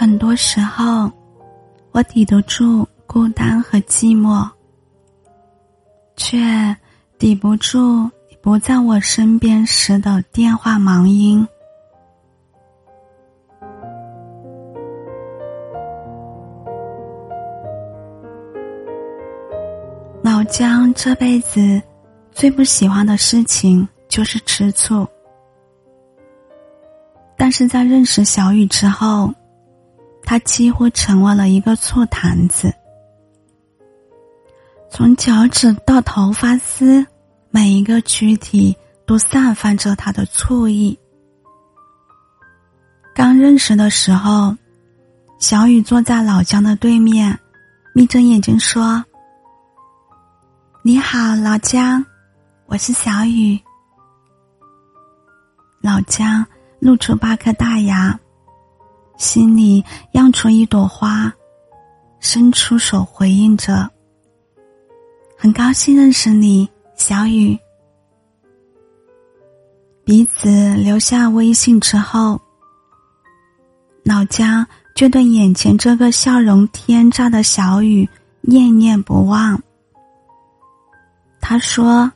[0.00, 1.10] 很多时候，
[1.90, 4.48] 我抵得住孤单和寂寞，
[6.14, 6.38] 却
[7.18, 11.44] 抵不住你不在我身边时的电话忙音。
[20.22, 21.82] 老姜这辈子
[22.30, 25.04] 最不喜欢的事情就是吃醋，
[27.36, 29.34] 但是在认识小雨之后。
[30.28, 32.70] 他几乎成为了一个醋坛子，
[34.90, 37.02] 从脚趾到头发丝，
[37.48, 40.98] 每一个躯体都散发着他的醋意。
[43.14, 44.54] 刚认识的时候，
[45.38, 47.38] 小雨坐在老姜的对面，
[47.94, 49.02] 眯着眼睛说
[50.84, 52.04] ：“你好，老姜，
[52.66, 53.58] 我是小雨。”
[55.80, 56.44] 老姜
[56.80, 58.20] 露出八颗大牙。
[59.18, 61.30] 心里漾出一朵花，
[62.20, 63.90] 伸出手回应着。
[65.36, 67.58] 很高兴认识你，小雨。
[70.04, 72.40] 彼此留下微信之后，
[74.04, 78.08] 老姜就对眼前这个笑容天真的小雨
[78.40, 79.60] 念念不忘。
[81.40, 82.10] 他说：“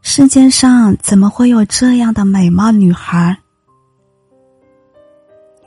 [0.00, 3.36] 世界上怎么会有这样的美貌女孩？”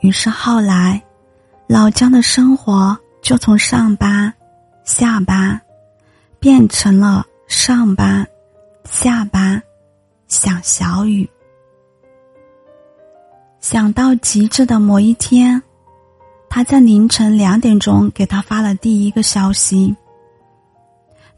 [0.08, 1.04] 于是后来，
[1.68, 4.34] 老姜的生活就从上班、
[4.86, 5.60] 下班，
[6.40, 8.26] 变成了上班、
[8.86, 9.62] 下班，
[10.30, 11.30] 想小雨。
[13.60, 15.62] 想到极致的某一天，
[16.50, 19.94] 他在凌晨两点钟给他发了第一个消息，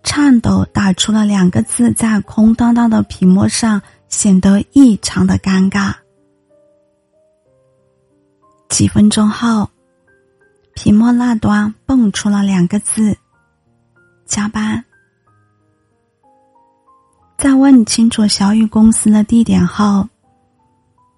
[0.04, 5.92] 颤抖打出了两个字，在空荡荡的屏幕上显得异常的尴尬。
[8.70, 9.70] 几分钟后，
[10.74, 13.18] 屏幕那端蹦出了两个字
[14.26, 14.86] ：“加班。”
[17.38, 20.08] 在问清楚小雨公司的地点后，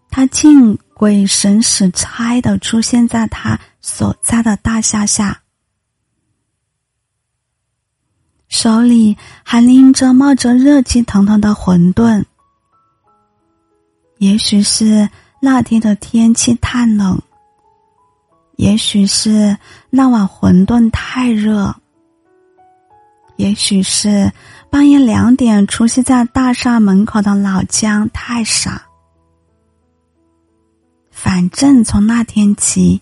[0.10, 5.42] 他竟鬼神使差的出现在他所在的大厦下，
[8.48, 12.24] 手里还拎着冒着热气腾腾的馄饨。
[14.20, 15.10] 也许是
[15.40, 17.20] 那天的天气太冷。
[18.58, 19.58] 也许是
[19.90, 21.76] 那碗馄饨太热，
[23.38, 24.32] 也许是
[24.70, 28.82] 半夜两点出现在大厦门口的老姜太傻。
[31.10, 33.02] 反正从那天起，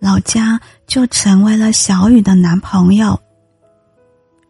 [0.00, 3.18] 老姜就成为了小雨的男朋友，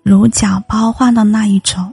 [0.02, 1.92] 如假包换的那一种。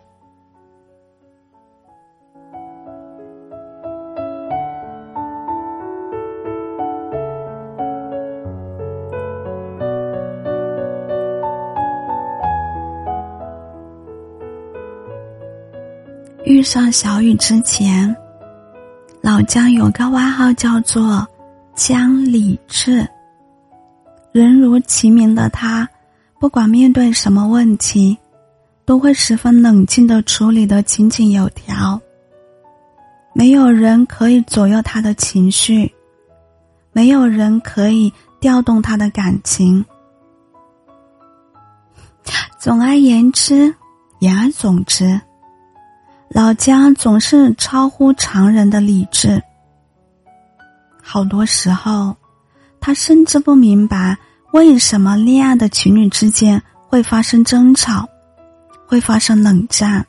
[16.60, 18.14] 遇上小雨之前，
[19.22, 21.26] 老姜有个外号叫做
[21.74, 23.08] “姜理智”。
[24.34, 25.88] 人如其名的他，
[26.38, 28.18] 不管面对什么问题，
[28.84, 31.98] 都会十分冷静的处理的井井有条。
[33.34, 35.90] 没有人可以左右他的情绪，
[36.92, 39.86] 没有人可以调动他的感情。
[42.60, 43.74] 总而言之，
[44.20, 45.22] 言而总之。
[46.32, 49.42] 老姜总是超乎常人的理智，
[51.02, 52.16] 好多时候，
[52.80, 54.16] 他甚至不明白
[54.52, 58.08] 为什么恋爱的情侣之间会发生争吵，
[58.86, 60.06] 会发生冷战。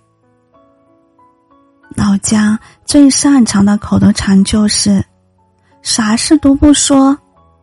[1.97, 5.03] 老姜最擅长的口头禅就是
[5.81, 7.17] ：“啥事都不说，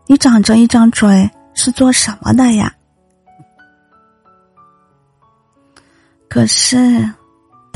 [0.07, 2.73] 你长着一张嘴是做什么的呀？”
[6.27, 7.07] 可是。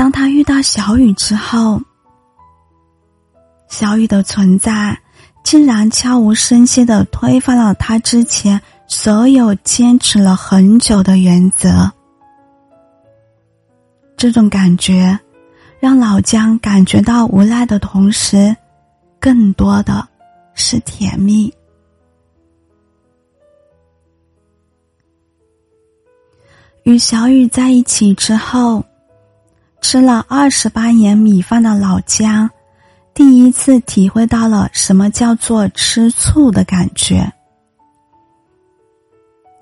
[0.02, 1.80] 当他遇到小雨之后，
[3.68, 5.00] 小雨的存在
[5.44, 11.92] 竟然悄无声息的推翻了他之前所有坚持了很久的原则。
[14.18, 15.20] 这种感觉
[15.80, 18.56] 让老姜感觉到无奈的同时，
[19.20, 20.10] 更多的
[20.56, 21.54] 是甜蜜。
[26.86, 28.84] 与小雨在一起之后。
[29.82, 32.50] 吃了二十八年米饭的老姜，
[33.14, 37.30] 第一次体会到了什么叫做吃醋的感觉。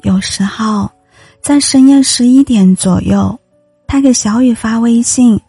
[0.03, 0.89] 有时候，
[1.41, 3.39] 在深夜十一点左右，
[3.87, 5.39] 他给小雨发微信，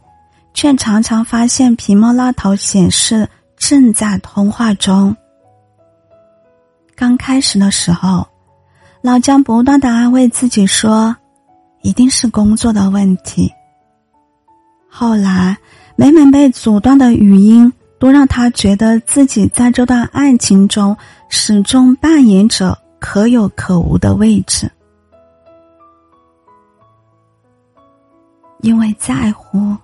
[0.54, 5.14] 却常常发现屏幕那头显示正在通话中。
[6.96, 8.26] 刚开始的时候，
[9.02, 11.14] 老姜不断的安慰自己说
[11.82, 13.52] ：“一定是工作的问题。”
[14.90, 15.56] 后来，
[15.96, 20.94] 每每被阻断的语音，都让他觉得自己在这段爱情中
[21.28, 24.70] 始终扮演着可有可无的位置。
[28.60, 29.74] 因为在乎，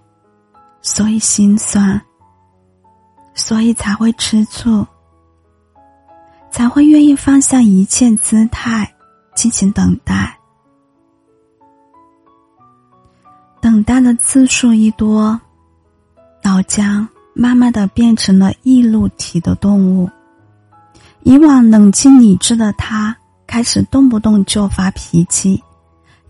[0.82, 1.98] 所以心酸，
[3.34, 4.86] 所以才会吃醋。
[6.50, 8.90] 才会愿意放下一切姿态，
[9.34, 10.35] 进行等待。
[13.66, 15.40] 等待的次数一多，
[16.40, 20.08] 老姜慢慢的变成了易怒体的动物。
[21.24, 25.60] 以往冷静理智的他，开始动不动就发脾气，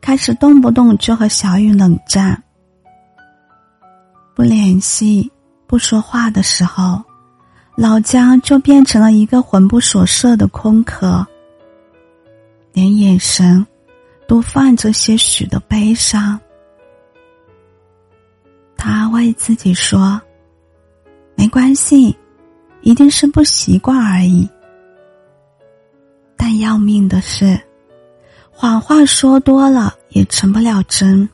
[0.00, 2.42] 开始动不动就和小雨冷战。
[4.34, 5.30] 不联系、
[5.66, 7.02] 不说话的时候。
[7.76, 11.26] 老姜就变成了一个魂不守舍的空壳，
[12.72, 13.66] 连眼神
[14.26, 16.40] 都泛着些许的悲伤。
[18.86, 20.20] 他安慰自己说
[21.34, 22.16] ：“没关系，
[22.82, 24.48] 一定是不习惯而已。”
[26.38, 27.60] 但要命的是，
[28.48, 31.28] 谎话说多了也成不了真，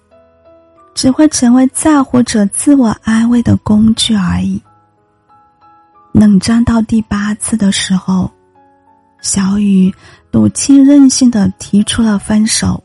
[0.95, 4.59] 只会成为在乎者自我安慰的工具而已。
[6.13, 8.31] 冷战到第八次的时候，
[9.21, 9.95] 小雨
[10.31, 12.83] 赌气任性的提出了分手。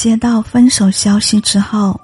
[0.00, 2.00] 接到分手消息之后，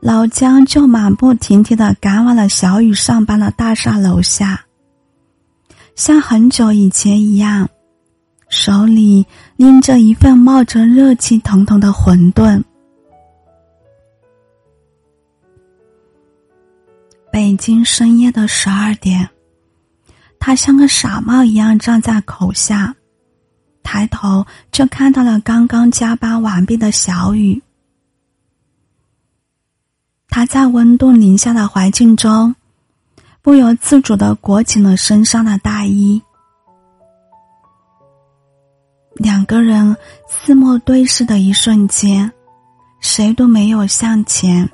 [0.00, 4.64] 老姜就马不停蹄的赶往了小雨上班的大厦楼下，
[5.94, 7.68] 像很久以前一样，
[8.48, 9.26] 手里
[9.56, 12.62] 拎着一份冒着热气腾腾的馄饨。
[17.30, 19.28] 北京深夜的十二点，
[20.40, 22.96] 他像个傻帽一样站在口下，
[23.82, 27.62] 抬头就看到了刚刚加班完毕的小雨。
[30.28, 32.54] 他在温度零下的环境中，
[33.42, 36.22] 不由自主的裹紧了身上的大衣。
[39.16, 39.94] 两个人
[40.26, 42.32] 四目对视的一瞬间，
[43.00, 44.68] 谁都没有向前。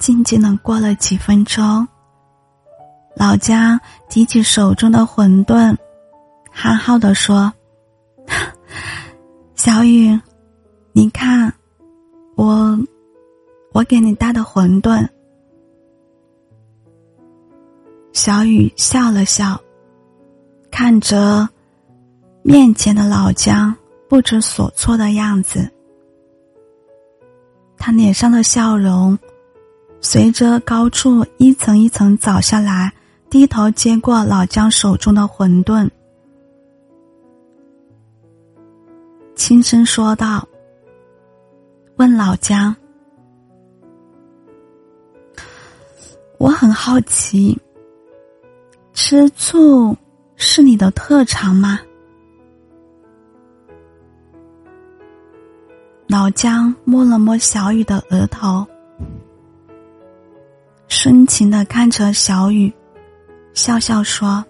[0.00, 1.86] 静静的过了几分钟，
[3.14, 3.78] 老姜
[4.08, 5.76] 提起手中的馄饨，
[6.52, 7.52] 憨厚的说
[9.56, 10.18] ：“小雨，
[10.92, 11.52] 你看，
[12.36, 12.78] 我，
[13.72, 15.04] 我给你带的馄饨。”
[18.12, 19.58] 小雨笑了笑，
[20.70, 21.48] 看着
[22.42, 23.74] 面前的老姜
[24.08, 25.68] 不知所措的样子，
[27.78, 29.18] 他脸上的笑容。
[30.04, 32.92] 随着高处一层一层早下来，
[33.30, 35.88] 低头接过老姜手中的馄饨，
[39.34, 40.46] 轻声说道
[41.96, 42.74] ：“问老姜，
[46.38, 47.58] 我很好奇，
[48.92, 49.96] 吃醋
[50.36, 51.80] 是你的特长吗？”
[56.06, 58.66] 老姜摸了摸小雨的额头。
[60.88, 62.70] 深情的看着小雨，
[63.54, 64.44] 笑笑说：“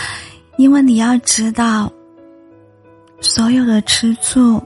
[0.56, 1.92] 因为你要知道，
[3.20, 4.62] 所有的吃醋，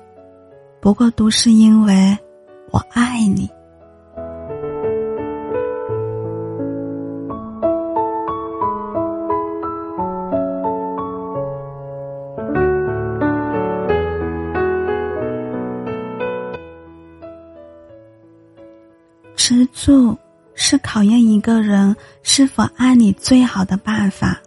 [0.80, 2.16] 不过都是因为
[2.70, 3.48] 我爱你。
[19.36, 20.16] 吃醋。”
[20.54, 24.38] 是考验一个人是否爱你最好的办法。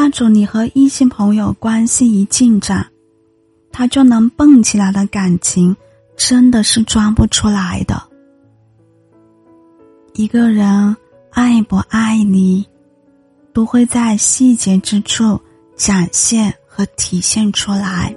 [0.00, 2.86] 那种你和异性朋友关系一进展，
[3.72, 5.76] 他就能蹦起来的感情，
[6.16, 8.00] 真的是装不出来的。
[10.12, 10.96] 一个人
[11.30, 12.64] 爱不爱你，
[13.52, 15.40] 都会在细节之处
[15.74, 18.14] 展现和体现出来。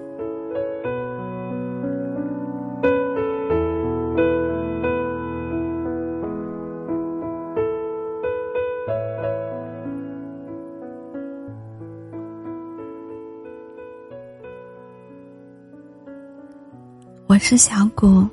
[17.31, 18.27] 我是小谷，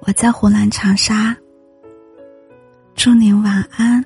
[0.00, 1.36] 我在湖南长沙。
[2.96, 3.97] 祝您晚安。